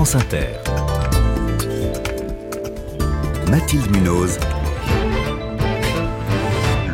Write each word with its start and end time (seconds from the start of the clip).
France 0.00 0.14
Inter. 0.14 0.46
Mathilde 3.50 3.94
Munoz. 3.94 4.38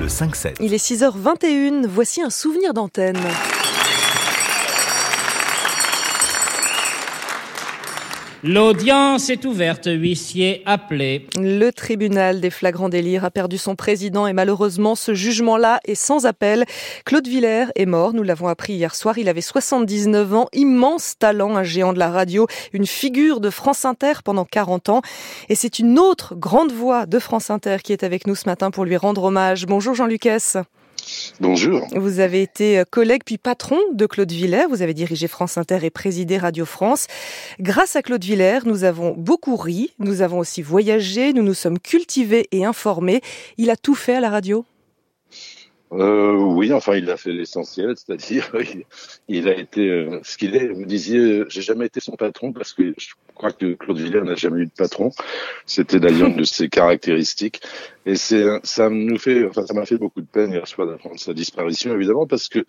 Le 0.01 0.09
5-7. 0.09 0.57
Il 0.59 0.75
est 0.75 0.85
6h21, 0.85 1.87
voici 1.87 2.21
un 2.21 2.31
souvenir 2.31 2.75
d'antenne. 2.75 3.17
L'audience 8.49 9.29
est 9.29 9.45
ouverte, 9.45 9.89
huissier 9.91 10.63
appelé. 10.67 11.27
Le 11.37 11.71
tribunal 11.71 12.41
des 12.41 12.51
flagrants 12.51 12.89
délires 12.89 13.25
a 13.25 13.33
perdu 13.33 13.59
son 13.59 13.75
président 13.75 14.29
et 14.29 14.33
malheureusement 14.33 14.95
ce 14.95 15.15
jugement-là 15.15 15.81
est 15.85 15.97
sans 15.97 16.27
appel. 16.27 16.65
Claude 17.05 17.27
Villers 17.27 17.67
est 17.75 17.87
mort, 17.87 18.15
nous 18.15 18.23
l'avons 18.23 18.47
appris 18.47 18.75
hier 18.75 18.95
soir, 18.95 19.19
il 19.19 19.29
avait 19.29 19.41
79 19.41 20.33
ans, 20.33 20.47
immense 20.53 21.19
talent, 21.19 21.57
un 21.57 21.65
géant 21.65 21.93
de 21.93 21.99
la 21.99 22.09
radio, 22.09 22.47
une 22.73 22.87
figure 22.87 23.41
de 23.41 23.51
France 23.51 23.85
Inter 23.85 24.13
pendant 24.25 24.45
40 24.45 24.91
ans. 24.91 25.03
Et 25.49 25.57
c'est 25.57 25.81
une 25.81 25.99
autre 25.99 26.37
grande 26.37 26.71
voix 26.71 27.07
de 27.07 27.19
France 27.19 27.51
Inter 27.51 27.79
qui 27.83 27.93
est 27.93 28.05
avec 28.05 28.29
nous 28.29 28.37
ce 28.37 28.49
matin 28.49 28.71
pour 28.71 28.85
lui 28.85 28.97
rendre 28.97 29.25
hommage. 29.25 29.67
Bonjour 29.67 29.97
Jean 29.97 30.07
Lucas. 30.07 30.63
Bonjour. 31.41 31.87
Vous 31.95 32.21
avez 32.21 32.43
été 32.43 32.79
euh, 32.79 32.85
collègue 32.89 33.23
puis 33.25 33.39
patron 33.39 33.79
de 33.93 34.07
Claude 34.07 34.31
Villers. 34.31 34.67
Vous 34.69 34.83
avez 34.83 34.95
dirigé 34.95 35.29
France 35.29 35.59
Inter 35.59 35.79
et 35.83 35.91
présidé 35.91 36.39
Radio 36.39 36.65
France. 36.65 37.07
Grâce 37.61 37.97
à 37.97 38.03
Claude 38.03 38.25
Villers, 38.25 38.61
nous 38.65 38.85
avons 38.85 39.13
beaucoup 39.13 39.57
ri, 39.57 39.93
nous 39.99 40.23
avons 40.23 40.39
aussi 40.39 40.63
voyagé, 40.63 41.33
nous 41.33 41.43
nous 41.43 41.55
sommes 41.55 41.79
cultivés 41.79 42.49
et 42.53 42.65
informés. 42.65 43.21
Il 43.57 43.71
a 43.71 43.77
tout 43.77 43.95
fait 43.95 44.15
à 44.15 44.21
la 44.21 44.31
radio? 44.31 44.65
Euh, 45.93 46.33
oui, 46.33 46.73
enfin, 46.73 46.97
il 46.97 47.09
a 47.11 47.17
fait 47.17 47.33
l'essentiel, 47.33 47.95
c'est-à-dire 47.97 48.51
il, 49.29 49.49
a 49.49 49.57
été 49.57 49.89
euh, 49.89 50.21
ce 50.23 50.37
qu'il 50.37 50.57
est. 50.57 50.69
Vous 50.69 50.85
disiez, 50.85 51.45
j'ai 51.49 51.63
jamais 51.63 51.87
été 51.87 52.01
son 52.01 52.17
patron 52.17 52.53
parce 52.53 52.73
que 52.73 52.95
je 52.99 53.09
crois 53.37 53.53
que 53.53 53.75
Claude 53.75 53.99
Villers 53.99 54.23
n'a 54.23 54.35
jamais 54.35 54.63
eu 54.63 54.67
de 54.67 54.73
patron. 54.77 55.11
C'était 55.67 56.01
d'ailleurs 56.01 56.29
une 56.29 56.37
de 56.37 56.45
ses 56.57 56.69
caractéristiques. 56.69 57.63
Et 58.05 58.17
c'est, 58.17 58.45
ça 58.65 58.89
nous 58.89 59.19
fait, 59.19 59.47
enfin, 59.47 59.65
ça 59.67 59.75
m'a 59.75 59.87
fait 59.87 59.99
beaucoup 59.99 60.21
de 60.21 60.27
peine 60.27 60.53
hier 60.53 60.67
soir 60.67 60.89
d'apprendre 60.89 61.21
sa 61.21 61.33
disparition, 61.33 61.95
évidemment, 61.95 62.27
parce 62.27 62.49
que 62.49 62.65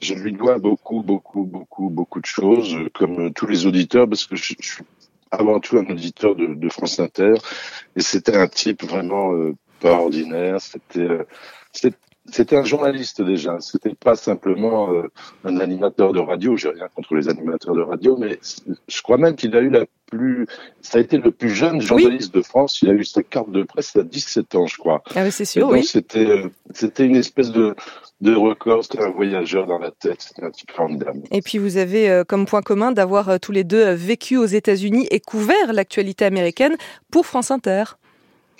je 0.00 0.14
lui 0.14 0.32
dois 0.32 0.58
beaucoup, 0.58 1.02
beaucoup, 1.02 1.44
beaucoup, 1.44 1.88
beaucoup 1.88 2.20
de 2.20 2.26
choses, 2.26 2.76
comme 2.94 3.32
tous 3.32 3.46
les 3.46 3.66
auditeurs, 3.66 4.08
parce 4.08 4.26
que 4.26 4.36
je, 4.36 4.54
suis 4.60 4.84
avant 5.30 5.60
tout 5.60 5.76
un 5.78 5.86
auditeur 5.86 6.34
de, 6.34 6.46
de 6.54 6.68
France 6.68 7.00
Inter, 7.00 7.34
et 7.96 8.00
c'était 8.00 8.36
un 8.36 8.48
type 8.48 8.84
vraiment 8.84 9.32
euh, 9.34 9.54
pas 9.80 9.92
ordinaire. 9.92 10.60
C'était, 10.60 11.26
c'était 11.72 11.96
c'était 12.30 12.56
un 12.56 12.64
journaliste 12.64 13.22
déjà. 13.22 13.58
C'était 13.60 13.94
pas 13.94 14.16
simplement 14.16 14.92
euh, 14.92 15.10
un 15.44 15.58
animateur 15.58 16.12
de 16.12 16.20
radio. 16.20 16.56
J'ai 16.56 16.68
rien 16.70 16.88
contre 16.94 17.14
les 17.14 17.28
animateurs 17.28 17.74
de 17.74 17.82
radio, 17.82 18.16
mais 18.16 18.38
je 18.88 19.02
crois 19.02 19.18
même 19.18 19.34
qu'il 19.34 19.56
a 19.56 19.60
eu 19.60 19.70
la 19.70 19.84
plus. 20.06 20.46
Ça 20.80 20.98
a 20.98 21.00
été 21.00 21.18
le 21.18 21.30
plus 21.30 21.50
jeune 21.50 21.80
journaliste 21.80 22.34
de 22.34 22.42
France. 22.42 22.80
Il 22.82 22.90
a 22.90 22.92
eu 22.92 23.04
sa 23.04 23.22
carte 23.22 23.50
de 23.50 23.62
presse 23.62 23.96
à 23.96 24.02
17 24.02 24.54
ans, 24.54 24.66
je 24.66 24.76
crois. 24.76 25.02
Ah 25.14 25.30
c'est 25.30 25.44
sûr. 25.44 25.68
oui. 25.68 25.84
C'était 25.84 26.26
euh, 26.26 26.48
c'était 26.72 27.06
une 27.06 27.16
espèce 27.16 27.50
de 27.50 27.74
de 28.20 28.34
record. 28.34 28.84
C'était 28.84 29.02
un 29.02 29.10
voyageur 29.10 29.66
dans 29.66 29.78
la 29.78 29.90
tête. 29.90 30.20
C'était 30.20 30.44
un 30.44 30.50
type 30.50 30.70
formidable. 30.70 31.20
Et 31.30 31.42
puis 31.42 31.58
vous 31.58 31.76
avez 31.76 32.10
euh, 32.10 32.24
comme 32.24 32.46
point 32.46 32.62
commun 32.62 32.92
d'avoir 32.92 33.40
tous 33.40 33.52
les 33.52 33.64
deux 33.64 33.90
vécu 33.92 34.36
aux 34.36 34.46
États-Unis 34.46 35.06
et 35.10 35.20
couvert 35.20 35.72
l'actualité 35.72 36.24
américaine 36.24 36.76
pour 37.10 37.26
France 37.26 37.50
Inter. 37.50 37.84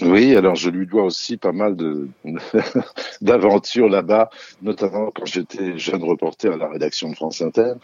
Oui, 0.00 0.36
alors 0.36 0.54
je 0.54 0.70
lui 0.70 0.86
dois 0.86 1.02
aussi 1.02 1.36
pas 1.36 1.50
mal 1.50 1.76
d'aventures 3.20 3.88
là-bas, 3.88 4.30
notamment 4.62 5.10
quand 5.10 5.26
j'étais 5.26 5.76
jeune 5.76 6.04
reporter 6.04 6.52
à 6.52 6.56
la 6.56 6.68
rédaction 6.68 7.10
de 7.10 7.16
France 7.16 7.42
Inter. 7.42 7.74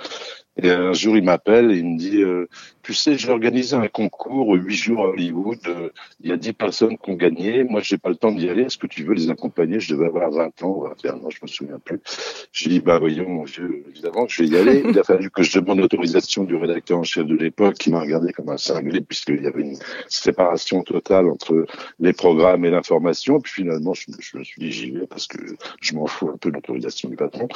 Et 0.57 0.71
un 0.71 0.93
jour, 0.93 1.17
il 1.17 1.25
m'appelle 1.25 1.73
et 1.73 1.79
il 1.79 1.85
me 1.87 1.99
dit, 1.99 2.23
euh, 2.23 2.49
tu 2.83 2.95
sais, 2.95 3.19
j'ai 3.19 3.31
organisé 3.31 3.75
un 3.75 3.89
concours 3.89 4.55
huit 4.55 4.77
jours 4.77 5.05
à 5.05 5.09
Hollywood. 5.09 5.59
Il 6.21 6.29
y 6.29 6.33
a 6.33 6.37
dix 6.37 6.53
personnes 6.53 6.97
qui 6.97 7.11
ont 7.11 7.15
gagné. 7.15 7.65
Moi, 7.65 7.81
j'ai 7.83 7.99
pas 7.99 8.09
le 8.09 8.15
temps 8.15 8.31
d'y 8.31 8.49
aller. 8.49 8.63
Est-ce 8.63 8.79
que 8.79 8.87
tu 8.87 9.03
veux 9.05 9.15
les 9.15 9.31
accompagner? 9.31 9.81
Je 9.81 9.95
devais 9.95 10.07
avoir 10.07 10.31
20 10.31 10.63
ans, 10.63 10.81
21 10.81 11.15
ans, 11.15 11.31
je 11.31 11.39
me 11.43 11.49
souviens 11.49 11.79
plus. 11.85 12.01
J'ai 12.53 12.71
dit, 12.71 12.81
bah 12.81 12.99
voyons, 12.99 13.29
mon 13.29 13.45
vieux, 13.45 13.85
évidemment, 13.89 14.27
je 14.29 14.43
vais 14.43 14.49
y 14.49 14.57
aller. 14.57 14.85
Il 14.89 14.99
a 14.99 15.03
fallu 15.03 15.31
que 15.31 15.43
je 15.43 15.59
demande 15.59 15.81
l'autorisation 15.81 16.45
du 16.45 16.55
rédacteur 16.55 16.99
en 16.99 17.05
chef 17.05 17.27
de 17.27 17.35
l'époque, 17.35 17.75
qui 17.75 17.91
m'a 17.91 18.01
regardé 18.01 18.33
comme 18.33 18.51
un 18.51 18.57
cinglé, 18.57 19.01
puisqu'il 19.01 19.43
y 19.43 19.47
avait 19.47 19.63
une 19.63 19.79
séparation 20.09 20.83
totale 20.83 21.27
entre 21.27 21.67
les 21.99 22.13
programmes 22.13 22.65
et 22.65 22.71
l'information. 22.71 23.41
Puis 23.41 23.53
finalement, 23.53 23.95
je, 23.95 24.05
je 24.21 24.39
me 24.39 24.45
suis 24.45 24.61
dit, 24.61 24.71
j'y 24.71 24.91
vais 24.93 25.07
parce 25.07 25.27
que 25.27 25.39
je 25.81 25.95
m'en 25.95 26.07
fous 26.07 26.29
un 26.29 26.37
peu 26.37 26.51
de 26.51 26.55
l'autorisation 26.55 27.09
du 27.09 27.17
patron. 27.17 27.49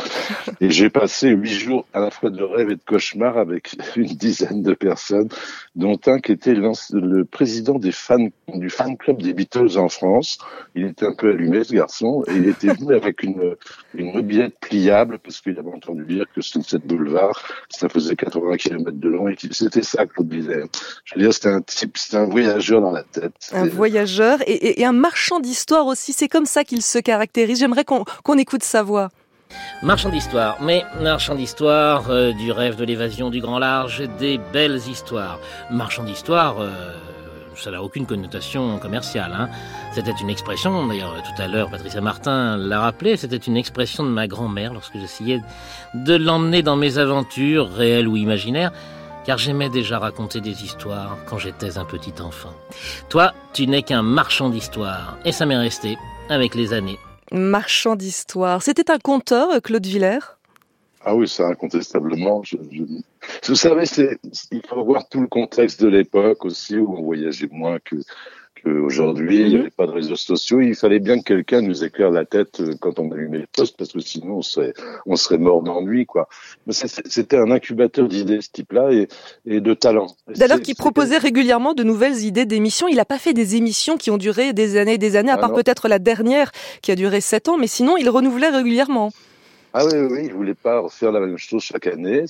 Et 0.60 0.70
j'ai 0.70 0.90
passé 0.90 1.28
huit 1.28 1.52
jours 1.52 1.86
à 1.92 2.00
la 2.00 2.10
fois 2.10 2.30
de 2.30 2.42
rêve 2.42 2.70
et 2.70 2.76
de 2.76 2.82
cauchemar 2.88 3.38
avec 3.38 3.76
une 3.96 4.06
dizaine 4.06 4.62
de 4.62 4.74
personnes, 4.74 5.28
dont 5.76 6.00
un 6.06 6.18
qui 6.18 6.32
était 6.32 6.54
le 6.54 7.24
président 7.24 7.78
des 7.78 7.92
fans, 7.92 8.28
du 8.54 8.70
fan 8.70 8.96
club 8.96 9.22
des 9.22 9.34
Beatles 9.34 9.78
en 9.78 9.88
France. 9.88 10.38
Il 10.74 10.86
était 10.86 11.06
un 11.06 11.14
peu 11.14 11.30
allumé, 11.30 11.62
ce 11.64 11.74
garçon, 11.74 12.24
et 12.26 12.36
il 12.36 12.48
était 12.48 12.72
venu 12.72 12.94
avec 13.02 13.22
une, 13.22 13.54
une 13.94 14.12
mobilette 14.12 14.58
pliable, 14.60 15.18
parce 15.18 15.40
qu'il 15.40 15.58
avait 15.58 15.70
entendu 15.70 16.04
dire 16.04 16.24
que 16.34 16.40
cette 16.40 16.86
Boulevard, 16.86 17.42
ça 17.68 17.88
faisait 17.88 18.16
80 18.16 18.56
km 18.56 18.92
de 18.92 19.08
long, 19.08 19.28
et 19.28 19.36
que 19.36 19.52
c'était 19.52 19.82
ça, 19.82 20.06
Claude 20.06 20.32
Villers. 20.32 20.64
Je 21.04 21.14
veux 21.14 21.20
dire, 21.20 21.32
c'était 21.32 21.50
un 21.50 21.60
type, 21.60 21.98
c'était 21.98 22.16
un 22.16 22.26
voyageur 22.26 22.80
dans 22.80 22.92
la 22.92 23.02
tête. 23.02 23.34
Un 23.52 23.66
voyageur 23.66 24.38
et, 24.46 24.80
et, 24.80 24.84
un 24.84 24.92
marchand 24.92 25.40
d'histoire 25.40 25.86
aussi. 25.86 26.12
C'est 26.12 26.28
comme 26.28 26.46
ça 26.46 26.64
qu'il 26.64 26.82
se 26.82 26.98
caractérise. 26.98 27.58
J'aimerais 27.58 27.84
qu'on 27.84 28.04
qu'on 28.24 28.38
écoute 28.38 28.62
sa 28.62 28.82
voix. 28.82 29.10
Marchand 29.80 30.08
d'histoire, 30.08 30.56
mais 30.60 30.84
marchand 31.00 31.36
d'histoire 31.36 32.10
euh, 32.10 32.32
du 32.32 32.50
rêve 32.50 32.74
de 32.74 32.84
l'évasion 32.84 33.30
du 33.30 33.40
grand 33.40 33.60
large, 33.60 34.02
des 34.18 34.36
belles 34.52 34.80
histoires. 34.88 35.38
Marchand 35.70 36.02
d'histoire, 36.02 36.60
euh, 36.60 36.70
ça 37.54 37.70
n'a 37.70 37.80
aucune 37.80 38.04
connotation 38.04 38.78
commerciale. 38.78 39.32
Hein. 39.32 39.48
C'était 39.92 40.14
une 40.20 40.30
expression, 40.30 40.84
d'ailleurs 40.88 41.14
tout 41.22 41.40
à 41.40 41.46
l'heure 41.46 41.70
Patricia 41.70 42.00
Martin 42.00 42.56
l'a 42.56 42.80
rappelé, 42.80 43.16
c'était 43.16 43.36
une 43.36 43.56
expression 43.56 44.02
de 44.02 44.08
ma 44.08 44.26
grand-mère 44.26 44.72
lorsque 44.72 44.98
j'essayais 44.98 45.40
de 45.94 46.16
l'emmener 46.16 46.62
dans 46.62 46.76
mes 46.76 46.98
aventures, 46.98 47.70
réelles 47.70 48.08
ou 48.08 48.16
imaginaires, 48.16 48.72
car 49.24 49.38
j'aimais 49.38 49.68
déjà 49.68 50.00
raconter 50.00 50.40
des 50.40 50.64
histoires 50.64 51.18
quand 51.26 51.38
j'étais 51.38 51.78
un 51.78 51.84
petit 51.84 52.20
enfant. 52.20 52.52
Toi, 53.10 53.32
tu 53.52 53.68
n'es 53.68 53.84
qu'un 53.84 54.02
marchand 54.02 54.50
d'histoire, 54.50 55.18
et 55.24 55.30
ça 55.30 55.46
m'est 55.46 55.56
resté 55.56 55.96
avec 56.28 56.56
les 56.56 56.72
années. 56.72 56.98
Marchand 57.32 57.96
d'histoire. 57.96 58.62
C'était 58.62 58.90
un 58.90 58.98
conteur, 58.98 59.60
Claude 59.62 59.86
Villers? 59.86 60.37
Ah 61.04 61.14
oui, 61.14 61.28
ça, 61.28 61.46
incontestablement. 61.46 62.42
Je, 62.42 62.56
Vous 63.46 63.54
savez, 63.54 63.84
il 64.50 64.62
faut 64.66 64.84
voir 64.84 65.08
tout 65.08 65.20
le 65.20 65.28
contexte 65.28 65.80
de 65.82 65.88
l'époque 65.88 66.44
aussi, 66.44 66.76
où 66.76 66.96
on 66.96 67.02
voyageait 67.02 67.48
moins 67.50 67.78
que, 67.78 67.96
qu'aujourd'hui. 68.62 69.40
Il 69.40 69.48
n'y 69.48 69.54
mhm. 69.54 69.60
avait 69.60 69.70
pas 69.70 69.86
de 69.86 69.92
réseaux 69.92 70.16
sociaux. 70.16 70.60
Il 70.60 70.74
fallait 70.74 70.98
bien 70.98 71.18
que 71.18 71.24
quelqu'un 71.24 71.60
nous 71.60 71.84
éclaire 71.84 72.10
la 72.10 72.24
tête 72.24 72.60
euh, 72.60 72.74
quand 72.80 72.98
on 72.98 73.10
allumait 73.12 73.38
le 73.38 73.46
poste, 73.46 73.76
parce 73.76 73.92
que 73.92 74.00
sinon 74.00 74.38
on 74.38 74.42
serait, 74.42 74.74
on 75.06 75.16
serait 75.16 75.38
mort 75.38 75.62
d'ennui, 75.62 76.06
quoi. 76.06 76.28
C'était 76.70 77.36
un 77.36 77.50
incubateur 77.50 78.08
d'idées, 78.08 78.40
ce 78.40 78.50
type-là, 78.50 78.92
et, 78.92 79.08
et 79.46 79.60
de 79.60 79.74
talent. 79.74 80.08
D'ailleurs, 80.34 80.60
qui 80.60 80.74
proposait 80.74 81.18
régulièrement 81.18 81.74
de 81.74 81.84
nouvelles 81.84 82.24
idées 82.24 82.46
d'émissions. 82.46 82.88
Il 82.88 82.96
n'a 82.96 83.04
pas 83.04 83.18
fait 83.18 83.32
des 83.32 83.56
émissions 83.56 83.96
qui 83.96 84.10
ont 84.10 84.18
duré 84.18 84.52
des 84.52 84.76
années 84.76 84.94
et 84.94 84.98
des 84.98 85.16
années, 85.16 85.30
à 85.30 85.34
ah 85.34 85.38
part 85.38 85.54
peut-être 85.54 85.88
la 85.88 85.98
dernière 85.98 86.50
qui 86.82 86.90
a 86.90 86.96
duré 86.96 87.20
sept 87.20 87.48
ans, 87.48 87.56
mais 87.56 87.66
sinon 87.66 87.96
il 87.96 88.08
renouvelait 88.10 88.50
régulièrement. 88.50 89.10
Ah 89.74 89.84
oui, 89.84 89.98
oui, 90.10 90.20
il 90.24 90.32
voulait 90.32 90.54
pas 90.54 90.80
refaire 90.80 91.12
la 91.12 91.20
même 91.20 91.36
chose 91.36 91.62
chaque 91.62 91.86
année. 91.86 92.24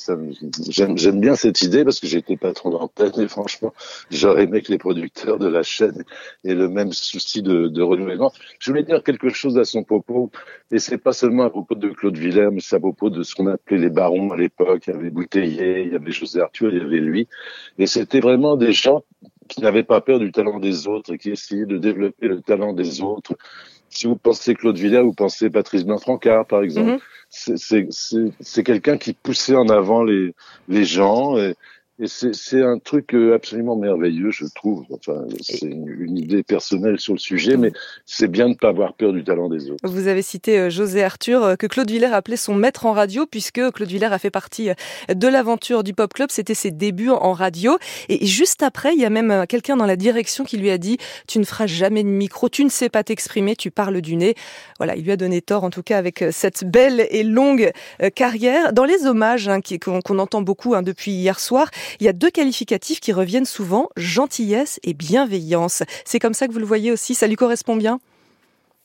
J'aime 0.69 1.21
bien 1.21 1.37
cette 1.37 1.62
idée 1.62 1.84
parce 1.84 2.00
que 2.00 2.09
j'étais 2.09 2.37
patron 2.37 2.71
d'antenne 2.71 3.12
et 3.19 3.28
franchement, 3.28 3.72
j'aurais 4.10 4.44
aimé 4.44 4.60
que 4.60 4.72
les 4.72 4.78
producteurs 4.78 5.38
de 5.38 5.47
la 5.47 5.62
chaîne 5.62 6.04
aient 6.44 6.54
le 6.54 6.69
même 6.69 6.93
souci 6.93 7.41
de, 7.43 7.69
de 7.69 7.82
renouvellement. 7.82 8.32
Je 8.59 8.71
voulais 8.71 8.82
dire 8.82 9.04
quelque 9.04 9.28
chose 9.28 9.56
à 9.56 9.65
son 9.65 9.84
propos 9.84 10.31
et 10.72 10.81
c'est 10.81 10.99
pas 10.99 11.12
seulement 11.12 11.44
à 11.44 11.50
propos 11.50 11.76
de 11.76 11.88
Claude 11.91 12.19
Villers, 12.19 12.50
mais 12.50 12.60
c'est 12.60 12.76
à 12.76 12.81
propos 12.81 13.09
de 13.09 13.22
ce 13.22 13.37
qu'on 13.37 13.47
appelait 13.47 13.78
les 13.78 13.91
barons 13.91 14.32
à 14.32 14.37
l'époque. 14.37 14.88
Il 14.88 14.94
y 14.94 14.97
avait 14.97 15.10
Bouteiller, 15.10 15.82
il 15.82 15.93
y 15.93 15.97
avait 15.97 16.10
José 16.10 16.41
Arthur, 16.41 16.70
il 16.72 16.78
y 16.78 16.84
avait 16.84 16.99
lui. 16.99 17.28
Et 17.78 17.87
c'était 17.87 18.20
vraiment 18.20 18.56
des 18.56 18.73
gens 18.73 19.05
qui 19.46 19.61
n'avaient 19.61 19.84
pas 19.84 20.00
peur 20.00 20.19
du 20.19 20.32
talent 20.32 20.58
des 20.58 20.88
autres 20.88 21.14
et 21.14 21.19
qui 21.19 21.31
essayaient 21.31 21.67
de 21.67 21.79
développer 21.79 22.26
le 22.26 22.43
talent 22.43 22.73
des 22.73 23.00
autres. 23.00 23.37
Si 23.91 24.06
vous 24.06 24.17
pensez 24.17 24.55
Claude 24.55 24.76
Villers, 24.76 25.02
vous 25.02 25.14
pensez 25.14 25.49
Patrice 25.49 25.84
Blanc-Francard, 25.84 26.44
par 26.44 26.62
exemple. 26.62 26.91
Mm-hmm 26.91 27.00
c'est 27.30 28.62
quelqu'un 28.64 28.96
qui 28.96 29.12
poussait 29.12 29.56
en 29.56 29.69
avant 29.69 30.02
les, 30.02 30.34
les 30.69 30.84
gens. 30.84 31.36
Et 32.00 32.06
c'est 32.06 32.62
un 32.62 32.78
truc 32.78 33.12
euh, 33.12 33.34
absolument 33.34 33.74
merveilleux, 33.74 34.30
je 34.30 34.44
trouve. 34.54 34.84
Enfin, 34.90 35.24
c'est 35.40 35.62
une, 35.62 36.16
idée 36.16 36.44
personnelle 36.44 37.00
sur 37.00 37.12
le 37.12 37.18
sujet, 37.18 37.56
mais 37.56 37.72
c'est 38.06 38.28
bien 38.28 38.44
de 38.44 38.50
ne 38.50 38.54
pas 38.54 38.68
avoir 38.68 38.94
peur 38.94 39.12
du 39.12 39.24
talent 39.24 39.48
des 39.48 39.68
autres. 39.68 39.80
Vous 39.82 40.06
avez 40.06 40.22
cité 40.22 40.58
euh, 40.58 40.70
José 40.70 41.02
Arthur, 41.02 41.42
euh, 41.42 41.56
que 41.56 41.66
Claude 41.66 41.90
Villers 41.90 42.12
appelait 42.12 42.36
son 42.36 42.54
maître 42.54 42.86
en 42.86 42.92
radio, 42.92 43.26
puisque 43.26 43.60
Claude 43.72 43.88
Villers 43.88 44.12
a 44.12 44.18
fait 44.18 44.30
partie 44.30 44.70
de 45.12 45.28
l'aventure 45.28 45.82
du 45.82 45.92
Pop 45.92 46.14
Club. 46.14 46.30
C'était 46.30 46.54
ses 46.54 46.70
débuts 46.70 47.10
en 47.10 47.32
radio. 47.32 47.78
Et 48.08 48.24
juste 48.26 48.62
après, 48.62 48.94
il 48.94 49.00
y 49.00 49.04
a 49.04 49.10
même 49.10 49.44
quelqu'un 49.48 49.76
dans 49.76 49.86
la 49.86 49.96
direction 49.96 50.44
qui 50.44 50.56
lui 50.56 50.70
a 50.70 50.78
dit 50.78 50.98
Tu 51.26 51.40
ne 51.40 51.44
feras 51.44 51.66
jamais 51.66 52.04
de 52.04 52.08
micro, 52.08 52.48
tu 52.48 52.64
ne 52.64 52.70
sais 52.70 52.88
pas 52.88 53.02
t'exprimer, 53.02 53.56
tu 53.56 53.72
parles 53.72 54.00
du 54.00 54.14
nez. 54.14 54.36
Voilà, 54.78 54.94
il 54.94 55.02
lui 55.02 55.10
a 55.10 55.16
donné 55.16 55.42
tort, 55.42 55.64
en 55.64 55.70
tout 55.70 55.82
cas, 55.82 55.98
avec 55.98 56.24
cette 56.30 56.64
belle 56.64 57.08
et 57.10 57.24
longue 57.24 57.72
carrière. 58.14 58.72
Dans 58.72 58.84
les 58.84 59.06
hommages 59.06 59.48
hein, 59.48 59.58
qu'on 59.82 60.18
entend 60.18 60.42
beaucoup 60.42 60.74
hein, 60.74 60.82
depuis 60.82 61.10
hier 61.10 61.40
soir, 61.40 61.70
il 62.00 62.06
y 62.06 62.08
a 62.08 62.12
deux 62.12 62.31
qualificatifs 62.31 63.00
qui 63.00 63.12
reviennent 63.12 63.44
souvent, 63.44 63.88
gentillesse 63.96 64.81
et 64.82 64.94
bienveillance. 64.94 65.82
C'est 66.05 66.19
comme 66.19 66.35
ça 66.35 66.46
que 66.46 66.52
vous 66.52 66.58
le 66.58 66.67
voyez 66.67 66.93
aussi, 66.93 67.14
ça 67.14 67.26
lui 67.26 67.37
correspond 67.37 67.76
bien? 67.76 68.00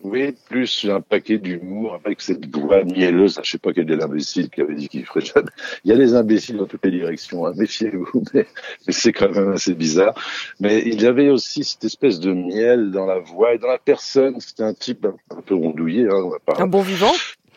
Oui, 0.03 0.35
plus 0.49 0.85
un 0.89 0.99
paquet 0.99 1.37
d'humour 1.37 1.97
avec 2.03 2.19
cette 2.19 2.53
voix 2.53 2.83
mielleuse. 2.83 3.39
Je 3.41 3.51
sais 3.51 3.57
pas 3.57 3.71
quel 3.71 3.89
est 3.89 3.95
l'imbécile 3.95 4.49
qui 4.49 4.59
avait 4.59 4.75
dit 4.75 4.89
qu'il 4.89 5.05
ferait 5.05 5.21
jamais. 5.21 5.49
Il 5.85 5.91
y 5.91 5.93
a 5.93 5.97
des 5.97 6.13
imbéciles 6.13 6.57
dans 6.57 6.65
toutes 6.65 6.83
les 6.83 6.91
directions. 6.91 7.45
Hein. 7.45 7.53
Méfiez-vous, 7.55 8.23
mais, 8.33 8.45
c'est 8.89 9.13
quand 9.13 9.31
même 9.31 9.53
assez 9.53 9.73
bizarre. 9.73 10.13
Mais 10.59 10.83
il 10.85 11.01
y 11.01 11.05
avait 11.05 11.29
aussi 11.29 11.63
cette 11.63 11.85
espèce 11.85 12.19
de 12.19 12.33
miel 12.33 12.91
dans 12.91 13.05
la 13.05 13.19
voix 13.19 13.53
et 13.53 13.57
dans 13.59 13.69
la 13.69 13.77
personne. 13.77 14.41
C'était 14.41 14.63
un 14.63 14.73
type 14.73 15.05
un, 15.05 15.41
peu 15.41 15.55
rondouillé. 15.55 16.05
Hein, 16.09 16.31
un 16.57 16.67
bon 16.67 16.81
vivant? 16.81 17.13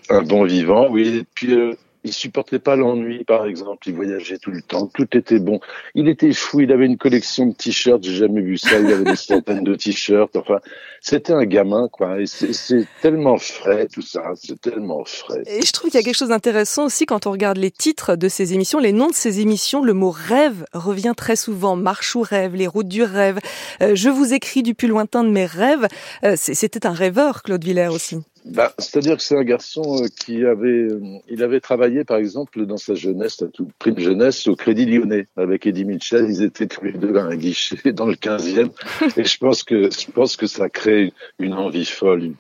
Un 0.09 0.23
bon 0.23 0.45
vivant, 0.45 0.89
oui. 0.89 1.19
Et 1.19 1.25
puis 1.35 1.53
euh, 1.53 1.75
il 2.07 2.13
supportait 2.13 2.61
pas 2.61 2.77
l'ennui, 2.77 3.25
par 3.25 3.47
exemple. 3.47 3.89
Il 3.89 3.95
voyageait 3.95 4.39
tout 4.39 4.53
le 4.53 4.63
temps. 4.63 4.87
Tout 4.87 5.09
était 5.17 5.41
bon. 5.41 5.61
Il 5.95 6.09
était 6.09 6.33
fou. 6.33 6.61
Il 6.61 6.71
avait 6.71 6.87
une 6.87 6.97
collection 6.97 7.47
de 7.47 7.53
t-shirts. 7.53 8.05
J'ai 8.05 8.15
jamais 8.15 8.41
vu 8.41 8.57
ça. 8.57 8.79
Il 8.79 8.87
avait 8.87 9.05
des 9.05 9.17
centaines 9.17 9.65
de 9.65 9.75
t-shirts. 9.75 10.37
Enfin, 10.37 10.61
c'était 11.01 11.33
un 11.33 11.45
gamin, 11.45 11.89
quoi. 11.91 12.21
Et 12.21 12.27
c'est 12.27 12.87
tellement 13.03 13.39
frais, 13.39 13.89
tout 13.93 14.03
ça. 14.03 14.23
C'est 14.37 14.61
tellement 14.61 15.05
frais. 15.05 15.43
Et 15.47 15.67
je 15.67 15.73
trouve 15.73 15.91
qu'il 15.91 15.99
y 15.99 16.03
a 16.03 16.05
quelque 16.05 16.17
chose 16.17 16.29
d'intéressant 16.29 16.85
aussi 16.87 17.07
quand 17.07 17.27
on 17.27 17.33
regarde 17.33 17.59
les 17.59 17.73
titres 17.73 18.15
de 18.15 18.29
ces 18.29 18.55
émissions, 18.55 18.79
les 18.79 18.93
noms 18.93 19.09
de 19.09 19.15
ces 19.15 19.41
émissions. 19.41 19.83
Le 19.83 19.93
mot 19.93 20.11
rêve 20.11 20.65
revient 20.73 21.15
très 21.17 21.37
souvent. 21.37 21.75
Marche 21.75 22.15
ou 22.15 22.23
rêve, 22.23 22.55
les 22.55 22.69
routes 22.69 22.89
du 22.89 23.03
rêve. 23.03 23.39
Euh, 23.83 23.97
je 23.97 24.09
vous 24.09 24.33
écris 24.33 24.63
du 24.63 24.75
plus 24.75 24.89
lointain 24.89 25.25
de 25.25 25.31
mes 25.31 25.47
rêves. 25.47 25.89
Euh, 26.25 26.35
c'était 26.37 26.87
un 26.87 26.93
rêveur, 26.93 27.43
Claude 27.43 27.65
Villers 27.65 27.89
aussi. 27.89 28.19
Bah, 28.47 28.73
C'est-à-dire 28.79 29.17
que 29.17 29.23
c'est 29.23 29.37
un 29.37 29.43
garçon 29.43 30.03
euh, 30.03 30.07
qui 30.21 30.45
avait, 30.45 30.69
euh, 30.69 31.01
il 31.29 31.43
avait 31.43 31.59
travaillé 31.59 32.05
par 32.05 32.17
exemple 32.17 32.65
dans 32.65 32.77
sa 32.77 32.95
jeunesse, 32.95 33.43
à 33.43 33.49
tout 33.49 33.69
prime 33.81 33.99
jeunesse, 33.99 34.47
au 34.47 34.55
Crédit 34.55 34.87
Lyonnais 34.87 35.27
avec 35.37 35.67
Eddie 35.67 35.85
Mitchell. 35.85 36.27
Ils 36.29 36.43
étaient 36.45 36.69
tous 36.69 36.85
les 36.85 36.93
deux 36.93 37.17
à 37.17 37.25
un 37.25 37.35
guichet 37.35 37.93
dans 37.93 38.07
le 38.07 38.15
15e. 38.15 38.71
Et 39.17 39.25
je 39.25 39.39
pense 39.39 39.65
que 39.65 39.91
je 39.91 40.11
pense 40.13 40.37
que 40.37 40.47
ça 40.47 40.69
crée 40.69 41.13
une 41.41 41.55
envie 41.55 41.85
folle 41.85 42.35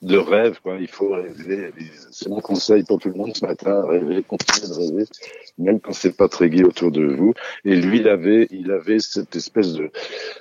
de 0.00 0.16
rêve. 0.16 0.60
Quoi. 0.62 0.78
Il 0.80 0.88
faut 0.88 1.10
rêver. 1.10 1.72
C'est 2.10 2.30
mon 2.30 2.40
conseil 2.40 2.82
pour 2.84 2.98
tout 2.98 3.10
le 3.10 3.14
monde 3.14 3.36
ce 3.36 3.44
matin 3.44 3.84
rêver, 3.86 4.22
continuer 4.22 4.68
de 4.68 4.74
rêver, 4.74 5.04
même 5.58 5.78
quand 5.78 5.92
c'est 5.92 6.16
pas 6.16 6.28
très 6.28 6.48
gai 6.48 6.64
autour 6.64 6.90
de 6.90 7.04
vous. 7.04 7.34
Et 7.66 7.76
lui, 7.76 7.98
il 7.98 8.08
avait, 8.08 8.48
il 8.50 8.70
avait 8.70 8.98
cette 8.98 9.36
espèce 9.36 9.74
de 9.74 9.90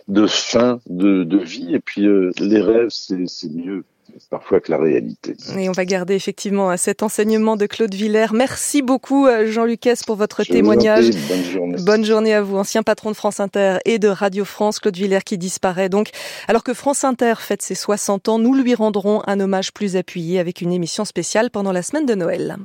de 0.07 0.27
fin 0.27 0.79
de, 0.87 1.25
de 1.25 1.37
vie. 1.37 1.75
Et 1.75 1.79
puis 1.79 2.07
euh, 2.07 2.31
les 2.39 2.61
rêves, 2.61 2.89
c'est 2.89 3.51
mieux 3.51 3.83
parfois 4.29 4.59
que 4.59 4.71
la 4.71 4.77
réalité. 4.77 5.35
Et 5.57 5.69
on 5.69 5.71
va 5.71 5.85
garder 5.85 6.15
effectivement 6.15 6.75
cet 6.77 7.03
enseignement 7.03 7.55
de 7.55 7.65
Claude 7.65 7.93
Villers. 7.93 8.33
Merci 8.33 8.81
beaucoup 8.81 9.27
euh, 9.27 9.51
Jean 9.51 9.65
Lucas 9.65 10.01
pour 10.05 10.15
votre 10.15 10.43
témoignage. 10.43 11.09
bonne 11.09 11.43
journée. 11.43 11.75
Bonne 11.79 12.05
journée 12.05 12.33
à 12.33 12.41
vous, 12.41 12.57
ancien 12.57 12.83
patron 12.83 13.11
de 13.11 13.15
France 13.15 13.39
Inter 13.39 13.77
et 13.85 13.99
de 13.99 14.07
Radio 14.07 14.45
France, 14.45 14.79
Claude 14.79 14.95
Villers 14.95 15.23
qui 15.25 15.37
disparaît 15.37 15.89
donc. 15.89 16.09
Alors 16.47 16.63
que 16.63 16.73
France 16.73 17.03
Inter 17.03 17.35
fête 17.39 17.61
ses 17.61 17.75
60 17.75 18.29
ans, 18.29 18.39
nous 18.39 18.53
lui 18.53 18.75
rendrons 18.75 19.21
un 19.27 19.39
hommage 19.39 19.73
plus 19.73 19.95
appuyé 19.95 20.39
avec 20.39 20.61
une 20.61 20.71
émission 20.71 21.05
spéciale 21.05 21.49
pendant 21.49 21.71
la 21.71 21.81
semaine 21.81 22.05
de 22.05 22.15
Noël. 22.15 22.57